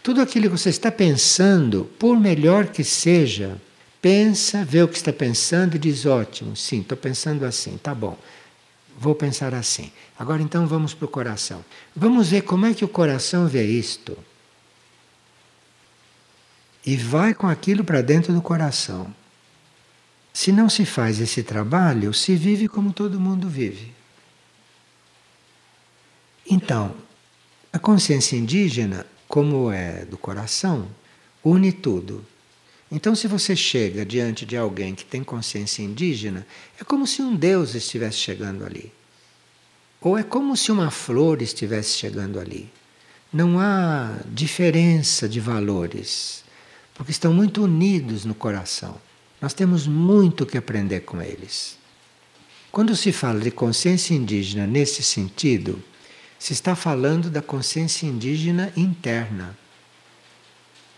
[0.02, 3.60] Tudo aquilo que você está pensando, por melhor que seja,
[4.02, 8.18] pensa, vê o que está pensando e diz: ótimo, sim, estou pensando assim, tá bom.
[8.98, 9.90] Vou pensar assim.
[10.18, 11.64] Agora então vamos para o coração.
[11.96, 14.16] Vamos ver como é que o coração vê isto
[16.86, 19.12] e vai com aquilo para dentro do coração.
[20.34, 23.94] Se não se faz esse trabalho, se vive como todo mundo vive.
[26.44, 26.94] Então,
[27.72, 30.88] a consciência indígena, como é do coração,
[31.42, 32.22] une tudo.
[32.90, 36.46] Então, se você chega diante de alguém que tem consciência indígena,
[36.78, 38.92] é como se um Deus estivesse chegando ali.
[40.00, 42.68] Ou é como se uma flor estivesse chegando ali.
[43.32, 46.44] Não há diferença de valores
[46.92, 49.00] porque estão muito unidos no coração.
[49.44, 51.76] Nós temos muito que aprender com eles.
[52.72, 55.85] Quando se fala de consciência indígena nesse sentido,
[56.38, 59.54] se está falando da consciência indígena interna,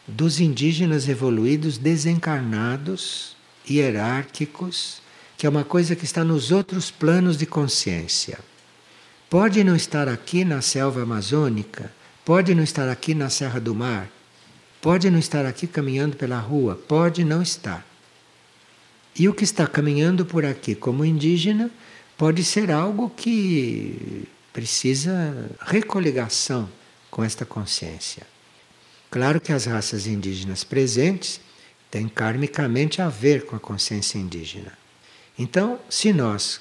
[0.07, 3.35] dos indígenas evoluídos desencarnados,
[3.69, 5.03] hierárquicos,
[5.37, 8.39] que é uma coisa que está nos outros planos de consciência.
[9.29, 11.93] Pode não estar aqui na selva amazônica,
[12.25, 14.09] pode não estar aqui na Serra do Mar,
[14.81, 17.85] Pode não estar aqui caminhando pela rua, pode não estar.
[19.19, 21.71] E o que está caminhando por aqui como indígena
[22.19, 26.69] pode ser algo que precisa recoligação
[27.11, 28.27] com esta consciência.
[29.11, 31.41] Claro que as raças indígenas presentes
[31.91, 34.73] têm karmicamente a ver com a consciência indígena.
[35.39, 36.61] Então, se nós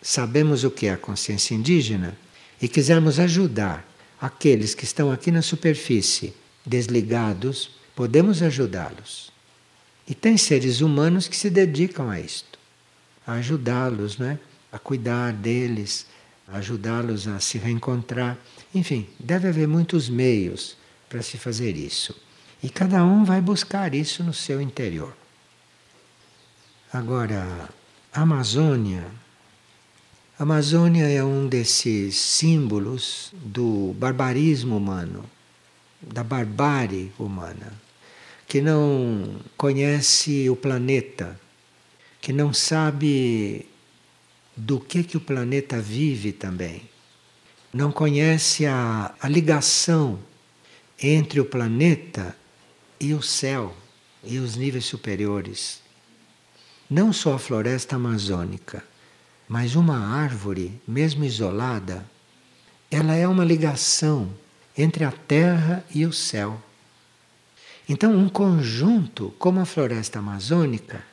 [0.00, 2.16] sabemos o que é a consciência indígena
[2.60, 3.86] e quisermos ajudar
[4.20, 9.31] aqueles que estão aqui na superfície desligados, podemos ajudá-los.
[10.06, 12.58] E tem seres humanos que se dedicam a isto,
[13.26, 14.38] a ajudá-los, né?
[14.70, 16.06] a cuidar deles,
[16.48, 18.38] ajudá-los a se reencontrar.
[18.74, 20.76] Enfim, deve haver muitos meios
[21.08, 22.16] para se fazer isso.
[22.62, 25.14] E cada um vai buscar isso no seu interior.
[26.92, 27.68] Agora,
[28.12, 29.04] a Amazônia.
[30.38, 35.24] A Amazônia é um desses símbolos do barbarismo humano
[36.02, 37.72] da barbárie humana,
[38.52, 41.40] que não conhece o planeta,
[42.20, 43.66] que não sabe
[44.54, 46.82] do que, que o planeta vive também,
[47.72, 50.18] não conhece a, a ligação
[51.02, 52.36] entre o planeta
[53.00, 53.74] e o céu
[54.22, 55.80] e os níveis superiores.
[56.90, 58.84] Não só a floresta amazônica,
[59.48, 62.04] mas uma árvore, mesmo isolada,
[62.90, 64.28] ela é uma ligação
[64.76, 66.60] entre a terra e o céu.
[67.92, 71.04] Então, um conjunto como a floresta amazônica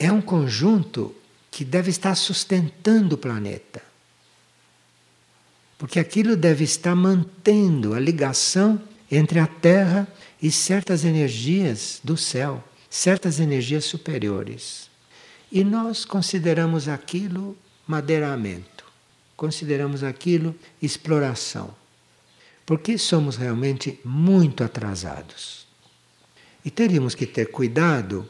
[0.00, 1.14] é um conjunto
[1.48, 3.80] que deve estar sustentando o planeta.
[5.78, 10.08] Porque aquilo deve estar mantendo a ligação entre a Terra
[10.42, 14.90] e certas energias do céu, certas energias superiores.
[15.52, 18.84] E nós consideramos aquilo madeiramento,
[19.36, 20.52] consideramos aquilo
[20.82, 21.72] exploração
[22.66, 25.67] porque somos realmente muito atrasados.
[26.68, 28.28] E teríamos que ter cuidado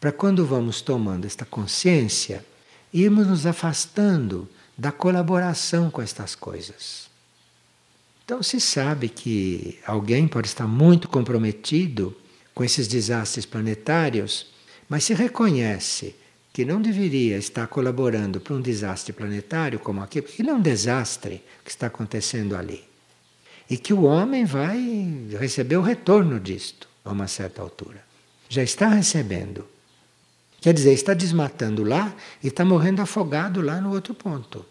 [0.00, 2.44] para quando vamos tomando esta consciência,
[2.92, 7.08] irmos nos afastando da colaboração com estas coisas.
[8.24, 12.12] Então se sabe que alguém pode estar muito comprometido
[12.52, 14.48] com esses desastres planetários,
[14.88, 16.16] mas se reconhece
[16.52, 20.60] que não deveria estar colaborando para um desastre planetário como aquele, porque ele é um
[20.60, 22.82] desastre que está acontecendo ali
[23.70, 28.04] e que o homem vai receber o retorno disto a uma certa altura.
[28.48, 29.64] Já está recebendo.
[30.60, 34.66] Quer dizer, está desmatando lá e está morrendo afogado lá no outro ponto.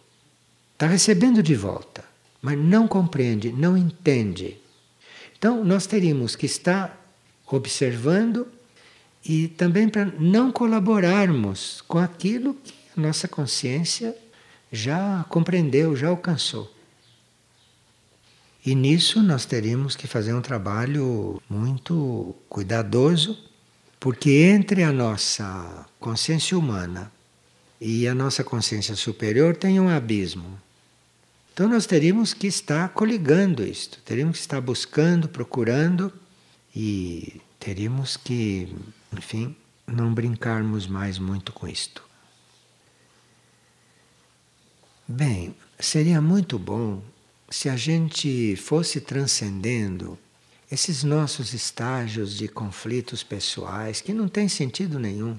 [0.74, 2.04] Está recebendo de volta,
[2.42, 4.58] mas não compreende, não entende.
[5.38, 7.02] Então, nós teríamos que estar
[7.48, 8.48] observando
[9.24, 14.16] e também para não colaborarmos com aquilo que a nossa consciência
[14.72, 16.75] já compreendeu, já alcançou.
[18.66, 23.38] E nisso nós teríamos que fazer um trabalho muito cuidadoso,
[24.00, 27.12] porque entre a nossa consciência humana
[27.80, 30.60] e a nossa consciência superior tem um abismo.
[31.54, 36.12] Então nós teríamos que estar coligando isto, teríamos que estar buscando, procurando
[36.76, 38.76] e teríamos que,
[39.16, 39.56] enfim,
[39.86, 42.04] não brincarmos mais muito com isto.
[45.08, 47.04] Bem, seria muito bom
[47.50, 50.18] se a gente fosse transcendendo
[50.72, 55.38] esses nossos estágios de conflitos pessoais que não tem sentido nenhum,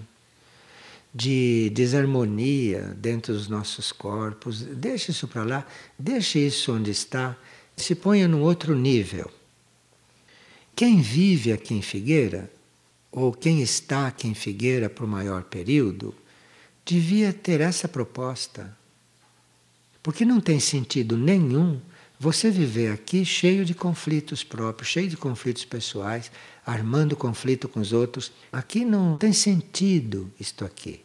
[1.12, 5.66] de desarmonia dentro dos nossos corpos, deixe isso para lá,
[5.98, 7.36] deixe isso onde está,
[7.76, 9.30] se ponha num outro nível.
[10.74, 12.50] Quem vive aqui em Figueira,
[13.10, 16.14] ou quem está aqui em Figueira por maior período,
[16.84, 18.76] devia ter essa proposta.
[20.02, 21.80] Porque não tem sentido nenhum
[22.18, 26.30] você viver aqui cheio de conflitos próprios, cheio de conflitos pessoais,
[26.64, 28.32] armando conflito com os outros.
[28.50, 31.04] Aqui não tem sentido isto aqui.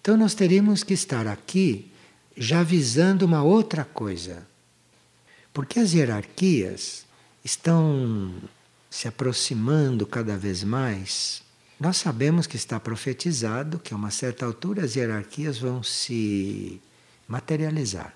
[0.00, 1.90] Então nós teríamos que estar aqui
[2.36, 4.46] já visando uma outra coisa.
[5.52, 7.06] Porque as hierarquias
[7.44, 8.34] estão
[8.90, 11.42] se aproximando cada vez mais.
[11.78, 16.80] Nós sabemos que está profetizado que a uma certa altura as hierarquias vão se
[17.28, 18.14] materializar.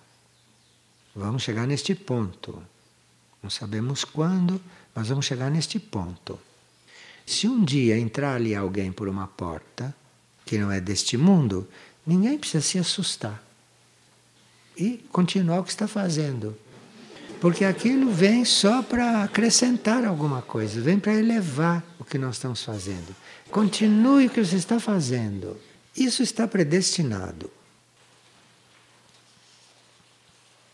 [1.14, 2.62] Vamos chegar neste ponto.
[3.42, 4.60] Não sabemos quando,
[4.94, 6.38] mas vamos chegar neste ponto.
[7.26, 9.94] Se um dia entrar ali alguém por uma porta
[10.46, 11.68] que não é deste mundo,
[12.06, 13.42] ninguém precisa se assustar
[14.76, 16.56] e continuar o que está fazendo.
[17.40, 22.62] Porque aquilo vem só para acrescentar alguma coisa, vem para elevar o que nós estamos
[22.64, 23.14] fazendo.
[23.50, 25.56] Continue o que você está fazendo.
[25.96, 27.50] Isso está predestinado.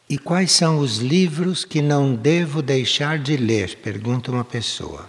[0.08, 3.76] E quais são os livros que não devo deixar de ler?
[3.78, 5.08] Pergunta uma pessoa.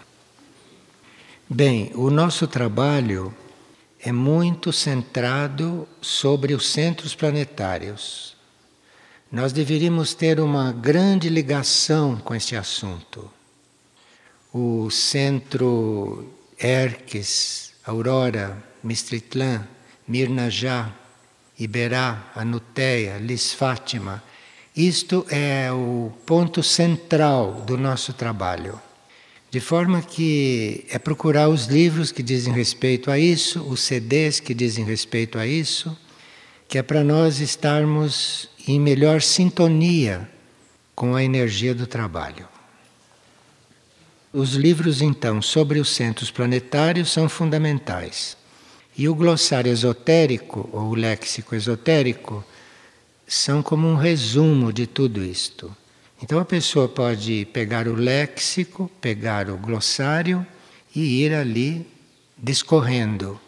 [1.49, 3.35] Bem, o nosso trabalho
[3.99, 8.37] é muito centrado sobre os centros planetários.
[9.29, 13.29] Nós deveríamos ter uma grande ligação com este assunto.
[14.53, 19.67] O centro Erques, Aurora, Mistritlã,
[20.07, 20.89] Mirnajá,
[21.59, 24.23] Iberá, Anuteia, Lis Fátima
[24.75, 28.79] isto é o ponto central do nosso trabalho.
[29.49, 34.53] De forma que é procurar os livros que dizem respeito a isso, os CDs que
[34.53, 35.97] dizem respeito a isso,
[36.67, 40.29] que é para nós estarmos em melhor sintonia
[40.93, 42.47] com a energia do trabalho.
[44.33, 48.35] Os livros, então, sobre os centros planetários são fundamentais.
[48.97, 52.43] E o glossário esotérico, ou o léxico esotérico,
[53.27, 55.75] são como um resumo de tudo isto.
[56.21, 60.45] Então a pessoa pode pegar o léxico, pegar o glossário
[60.95, 61.85] e ir ali
[62.37, 63.39] discorrendo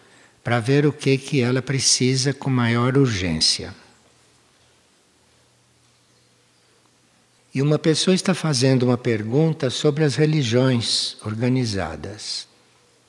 [0.43, 3.73] para ver o que que ela precisa com maior urgência.
[7.53, 12.47] E uma pessoa está fazendo uma pergunta sobre as religiões organizadas.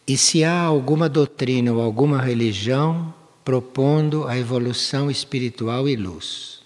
[0.06, 3.12] E se há alguma doutrina ou alguma religião
[3.44, 6.57] propondo a evolução espiritual e luz.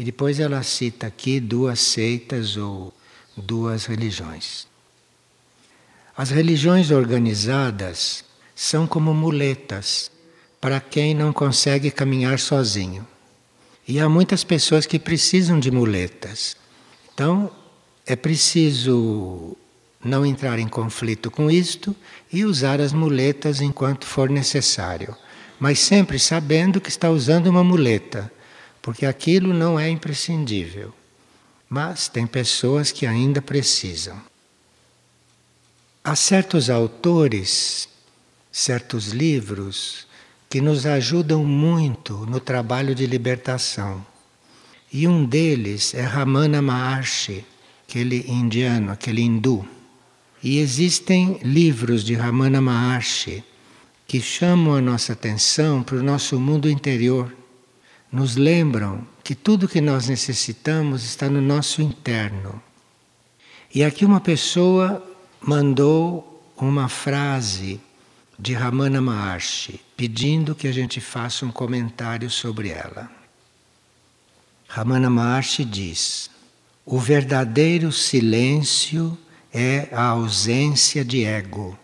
[0.00, 2.90] E depois ela cita aqui duas seitas ou
[3.36, 4.66] duas religiões.
[6.16, 8.24] As religiões organizadas
[8.54, 10.10] são como muletas
[10.58, 13.06] para quem não consegue caminhar sozinho.
[13.86, 16.56] E há muitas pessoas que precisam de muletas.
[17.12, 17.50] Então,
[18.06, 19.54] é preciso
[20.02, 21.94] não entrar em conflito com isto
[22.32, 25.14] e usar as muletas enquanto for necessário,
[25.58, 28.32] mas sempre sabendo que está usando uma muleta
[28.82, 30.92] porque aquilo não é imprescindível.
[31.68, 34.20] Mas tem pessoas que ainda precisam.
[36.02, 37.88] Há certos autores,
[38.50, 40.06] certos livros,
[40.48, 44.04] que nos ajudam muito no trabalho de libertação.
[44.92, 47.44] E um deles é Ramana Maharshi,
[47.88, 49.64] aquele indiano, aquele hindu.
[50.42, 53.44] E existem livros de Ramana Maharshi
[54.08, 57.32] que chamam a nossa atenção para o nosso mundo interior
[58.12, 62.60] nos lembram que tudo que nós necessitamos está no nosso interno.
[63.72, 65.04] E aqui uma pessoa
[65.40, 67.80] mandou uma frase
[68.38, 73.08] de Ramana Maharshi, pedindo que a gente faça um comentário sobre ela.
[74.66, 76.30] Ramana Maharshi diz:
[76.84, 79.16] O verdadeiro silêncio
[79.52, 81.78] é a ausência de ego.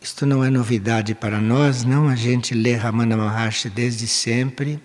[0.00, 2.08] Isto não é novidade para nós, não?
[2.08, 4.80] A gente lê Ramana Maharshi desde sempre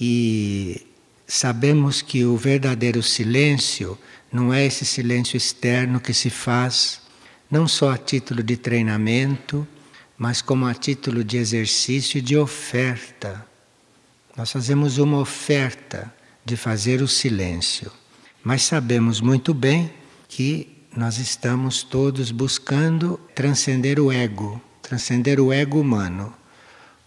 [0.00, 0.86] e
[1.26, 3.98] sabemos que o verdadeiro silêncio
[4.30, 7.00] Não é esse silêncio externo que se faz
[7.50, 9.66] não só a título de treinamento,
[10.18, 13.46] mas como a título de exercício e de oferta.
[14.36, 16.12] Nós fazemos uma oferta
[16.44, 17.90] de fazer o silêncio,
[18.44, 19.90] mas sabemos muito bem
[20.28, 26.34] que nós estamos todos buscando transcender o ego, transcender o ego humano.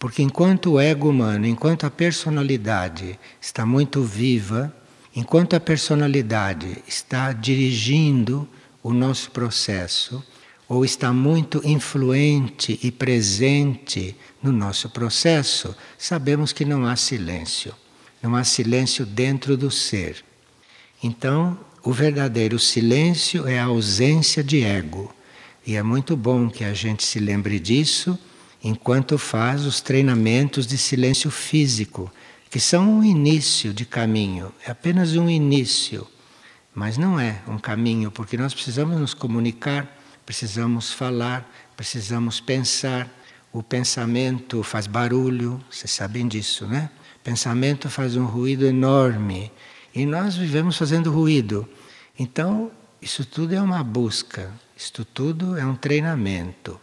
[0.02, 4.74] Porque enquanto o ego humano, enquanto a personalidade está muito viva,
[5.14, 8.48] enquanto a personalidade está dirigindo
[8.82, 10.20] o nosso processo,
[10.68, 17.72] ou está muito influente e presente no nosso processo, sabemos que não há silêncio.
[18.20, 20.24] Não há silêncio dentro do ser.
[21.00, 25.14] Então, o verdadeiro silêncio é a ausência de ego.
[25.64, 28.18] E é muito bom que a gente se lembre disso
[28.62, 32.12] enquanto faz os treinamentos de silêncio físico,
[32.50, 36.06] que são um início de caminho, é apenas um início,
[36.74, 43.08] mas não é um caminho, porque nós precisamos nos comunicar precisamos falar, precisamos pensar.
[43.52, 46.90] O pensamento faz barulho, vocês sabem disso, né?
[47.22, 49.52] Pensamento faz um ruído enorme
[49.94, 51.68] e nós vivemos fazendo ruído.
[52.18, 56.80] Então, isso tudo é uma busca, isto tudo é um treinamento.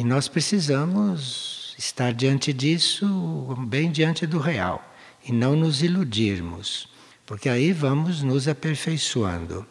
[0.00, 4.82] E nós precisamos estar diante disso, bem diante do real,
[5.22, 6.88] e não nos iludirmos,
[7.26, 9.66] porque aí vamos nos aperfeiçoando.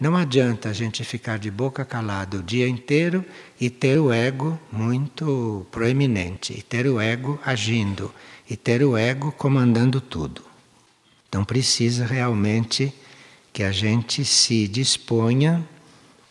[0.00, 3.22] Não adianta a gente ficar de boca calada o dia inteiro
[3.60, 8.10] e ter o ego muito proeminente, e ter o ego agindo,
[8.48, 10.42] e ter o ego comandando tudo.
[11.28, 12.90] Então precisa realmente
[13.52, 15.62] que a gente se disponha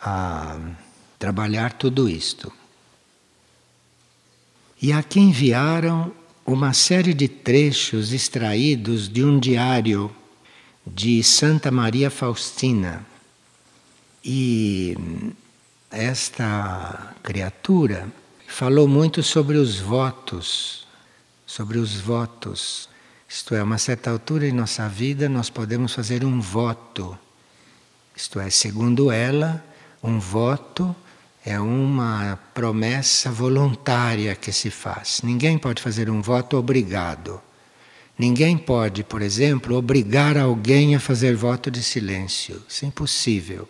[0.01, 0.58] a
[1.20, 2.51] trabalhar tudo isto.
[4.84, 6.11] E aqui enviaram
[6.45, 10.13] uma série de trechos extraídos de um diário
[10.86, 13.05] de Santa Maria Faustina
[14.25, 14.93] e
[15.89, 18.11] esta criatura
[18.45, 20.86] falou muito sobre os votos,
[21.45, 22.89] sobre os votos.
[23.29, 27.17] Isto é, a uma certa altura em nossa vida nós podemos fazer um voto.
[28.13, 29.63] Isto é, segundo ela,
[30.03, 30.93] um voto
[31.46, 35.22] é uma promessa voluntária que se faz.
[35.24, 37.41] Ninguém pode fazer um voto obrigado.
[38.18, 42.64] Ninguém pode, por exemplo, obrigar alguém a fazer voto de silêncio.
[42.68, 43.68] Isso é impossível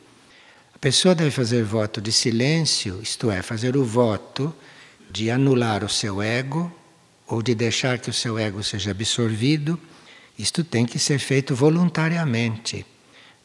[0.84, 4.54] pessoa deve fazer voto de silêncio, isto é, fazer o voto
[5.10, 6.70] de anular o seu ego
[7.26, 9.80] ou de deixar que o seu ego seja absorvido.
[10.38, 12.86] Isto tem que ser feito voluntariamente,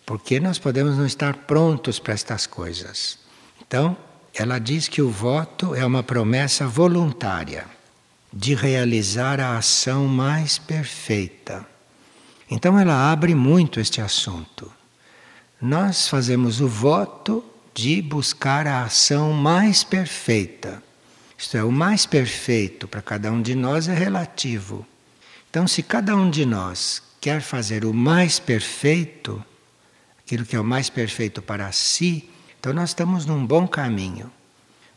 [0.04, 3.20] porque nós podemos não estar prontos para estas coisas.
[3.62, 3.96] Então,
[4.38, 7.66] ela diz que o voto é uma promessa voluntária
[8.32, 11.66] de realizar a ação mais perfeita.
[12.50, 14.72] Então, ela abre muito este assunto
[15.60, 20.82] nós fazemos o voto de buscar a ação mais perfeita.
[21.36, 24.86] Isto é, o mais perfeito para cada um de nós é relativo.
[25.50, 29.42] Então, se cada um de nós quer fazer o mais perfeito,
[30.18, 32.28] aquilo que é o mais perfeito para si,
[32.68, 34.30] então nós estamos num bom caminho.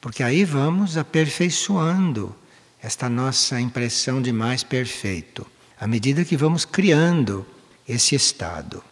[0.01, 2.35] Porque aí vamos aperfeiçoando
[2.83, 5.47] esta nossa impressão de mais perfeito,
[5.79, 7.45] à medida que vamos criando
[7.87, 8.83] esse estado.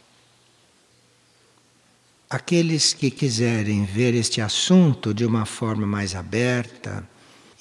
[2.29, 7.05] Aqueles que quiserem ver este assunto de uma forma mais aberta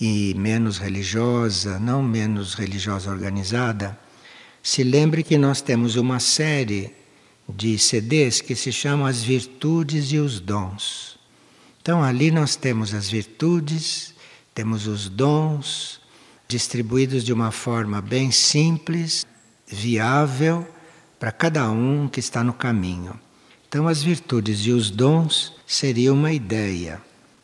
[0.00, 3.98] e menos religiosa, não menos religiosa organizada,
[4.62, 6.94] se lembre que nós temos uma série
[7.49, 11.18] de CDs que se chama As Virtudes e os Dons.
[11.80, 14.14] Então ali nós temos as virtudes,
[14.55, 16.01] temos os dons
[16.46, 19.26] distribuídos de uma forma bem simples,
[19.66, 20.66] viável
[21.18, 23.18] para cada um que está no caminho.
[23.68, 27.03] Então, as virtudes e os dons seria uma ideia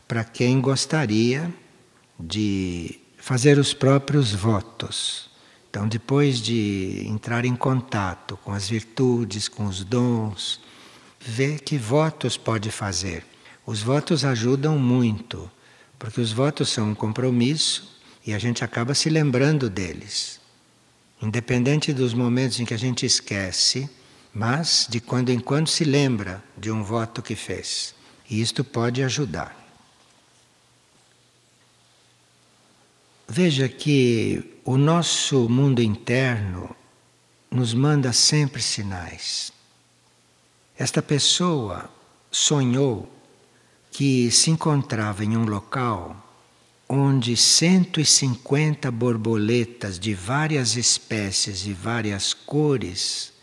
[0.09, 1.53] para quem gostaria
[2.19, 5.29] de fazer os próprios votos.
[5.75, 10.61] Então, depois de entrar em contato com as virtudes, com os dons,
[11.19, 13.27] ver que votos pode fazer.
[13.67, 15.51] Os votos ajudam muito,
[15.99, 17.93] porque os votos são um compromisso
[18.25, 20.41] e a gente acaba se lembrando deles.
[21.21, 23.91] Independente dos momentos em que a gente esquece,
[24.33, 27.97] mas de quando em quando se lembra de um voto que fez.
[28.31, 29.57] E isto pode ajudar.
[33.27, 36.75] Veja que o nosso mundo interno
[37.51, 39.53] nos manda sempre sinais.
[40.79, 41.91] Esta pessoa
[42.31, 43.13] sonhou
[43.91, 46.17] que se encontrava em um local
[46.89, 53.35] onde 150 borboletas de várias espécies e várias cores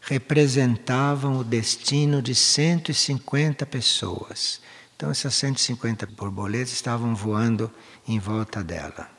[0.00, 4.62] representavam o destino de 150 pessoas.
[4.96, 7.70] Então, essas 150 borboletas estavam voando
[8.08, 9.10] em volta dela.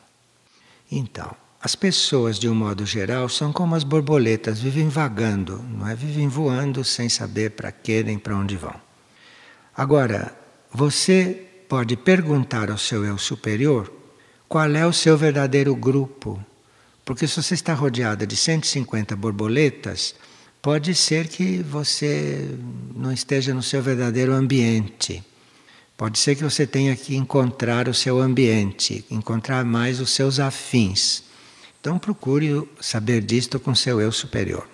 [0.91, 5.93] Então, as pessoas, de um modo geral, são como as borboletas, vivem vagando, não é?
[5.93, 8.73] Vivem voando sem saber para quê nem para onde vão.
[9.77, 10.35] Agora,
[10.73, 13.91] você pode perguntar ao seu eu superior
[14.49, 16.43] qual é o seu verdadeiro grupo.
[17.05, 20.15] Porque se você está rodeada de 150 borboletas,
[20.61, 22.57] pode ser que você
[22.95, 25.23] não esteja no seu verdadeiro ambiente.
[25.95, 31.29] Pode ser que você tenha que encontrar o seu ambiente, encontrar mais os seus afins.
[31.81, 34.69] Então procure saber disto com seu eu superior.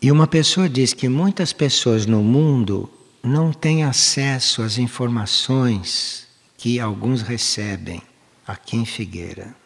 [0.00, 2.88] E uma pessoa diz que muitas pessoas no mundo
[3.20, 8.00] não têm acesso às informações que alguns recebem
[8.46, 9.56] aqui em Figueira.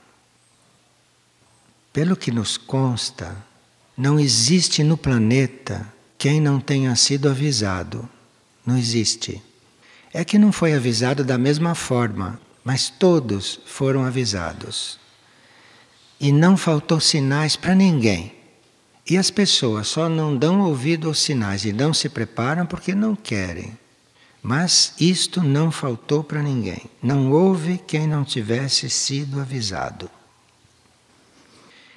[1.92, 3.36] Pelo que nos consta,
[3.94, 8.08] não existe no planeta quem não tenha sido avisado.
[8.64, 9.42] Não existe.
[10.14, 14.98] É que não foi avisado da mesma forma, mas todos foram avisados.
[16.20, 18.32] E não faltou sinais para ninguém.
[19.08, 23.16] E as pessoas só não dão ouvido aos sinais e não se preparam porque não
[23.16, 23.76] querem.
[24.42, 26.82] Mas isto não faltou para ninguém.
[27.02, 30.10] Não houve quem não tivesse sido avisado.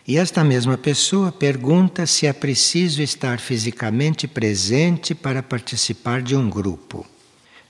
[0.08, 6.50] E esta mesma pessoa pergunta se é preciso estar fisicamente presente para participar de um
[6.50, 7.06] grupo.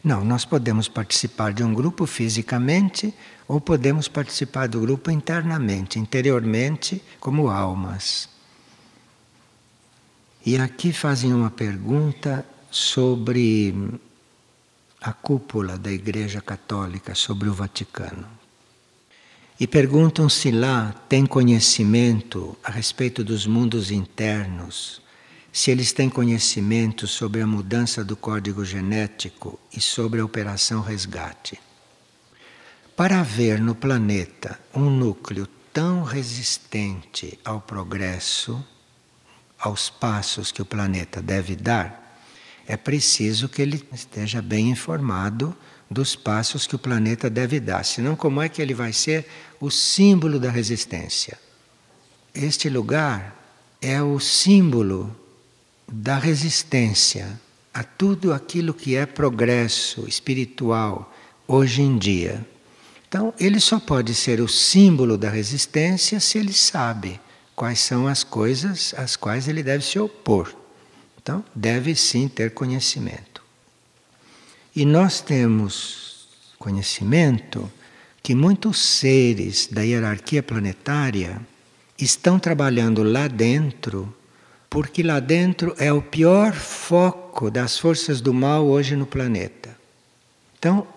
[0.04, 3.14] Não, nós podemos participar de um grupo fisicamente
[3.48, 8.28] ou podemos participar do grupo internamente, interiormente, como almas.
[10.44, 14.00] E aqui fazem uma pergunta sobre
[15.00, 18.28] a cúpula da Igreja Católica, sobre o Vaticano.
[19.60, 25.01] E perguntam se lá tem conhecimento a respeito dos mundos internos,
[25.52, 31.60] se eles têm conhecimento sobre a mudança do código genético e sobre a operação resgate.
[32.96, 38.64] Para haver no planeta um núcleo tão resistente ao progresso,
[39.60, 42.20] aos passos que o planeta deve dar,
[42.66, 45.56] é preciso que ele esteja bem informado
[45.90, 47.84] dos passos que o planeta deve dar.
[47.84, 49.28] Senão, como é que ele vai ser
[49.60, 51.38] o símbolo da resistência?
[52.34, 53.36] Este lugar
[53.82, 55.14] é o símbolo
[55.92, 57.38] da resistência
[57.74, 61.14] a tudo aquilo que é progresso espiritual
[61.46, 62.46] hoje em dia.
[63.08, 67.20] Então, ele só pode ser o símbolo da resistência se ele sabe
[67.54, 70.56] quais são as coisas às quais ele deve se opor.
[71.22, 73.44] Então, deve sim ter conhecimento.
[74.74, 77.70] E nós temos conhecimento
[78.24, 81.42] que muitos seres da hierarquia planetária
[81.98, 84.16] estão trabalhando lá dentro,
[84.72, 89.78] porque lá dentro é o pior foco das forças do mal hoje no planeta.
[90.58, 90.88] Então,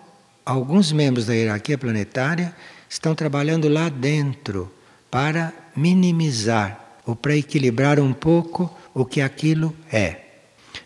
[0.45, 2.55] alguns membros da hierarquia planetária
[2.89, 4.71] estão trabalhando lá dentro
[5.11, 10.21] para minimizar ou para equilibrar um pouco o que aquilo é.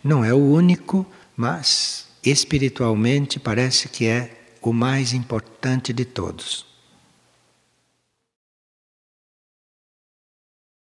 [0.04, 1.06] Não é o único,
[1.38, 4.32] mas espiritualmente parece que é
[4.64, 6.69] o mais importante de todos.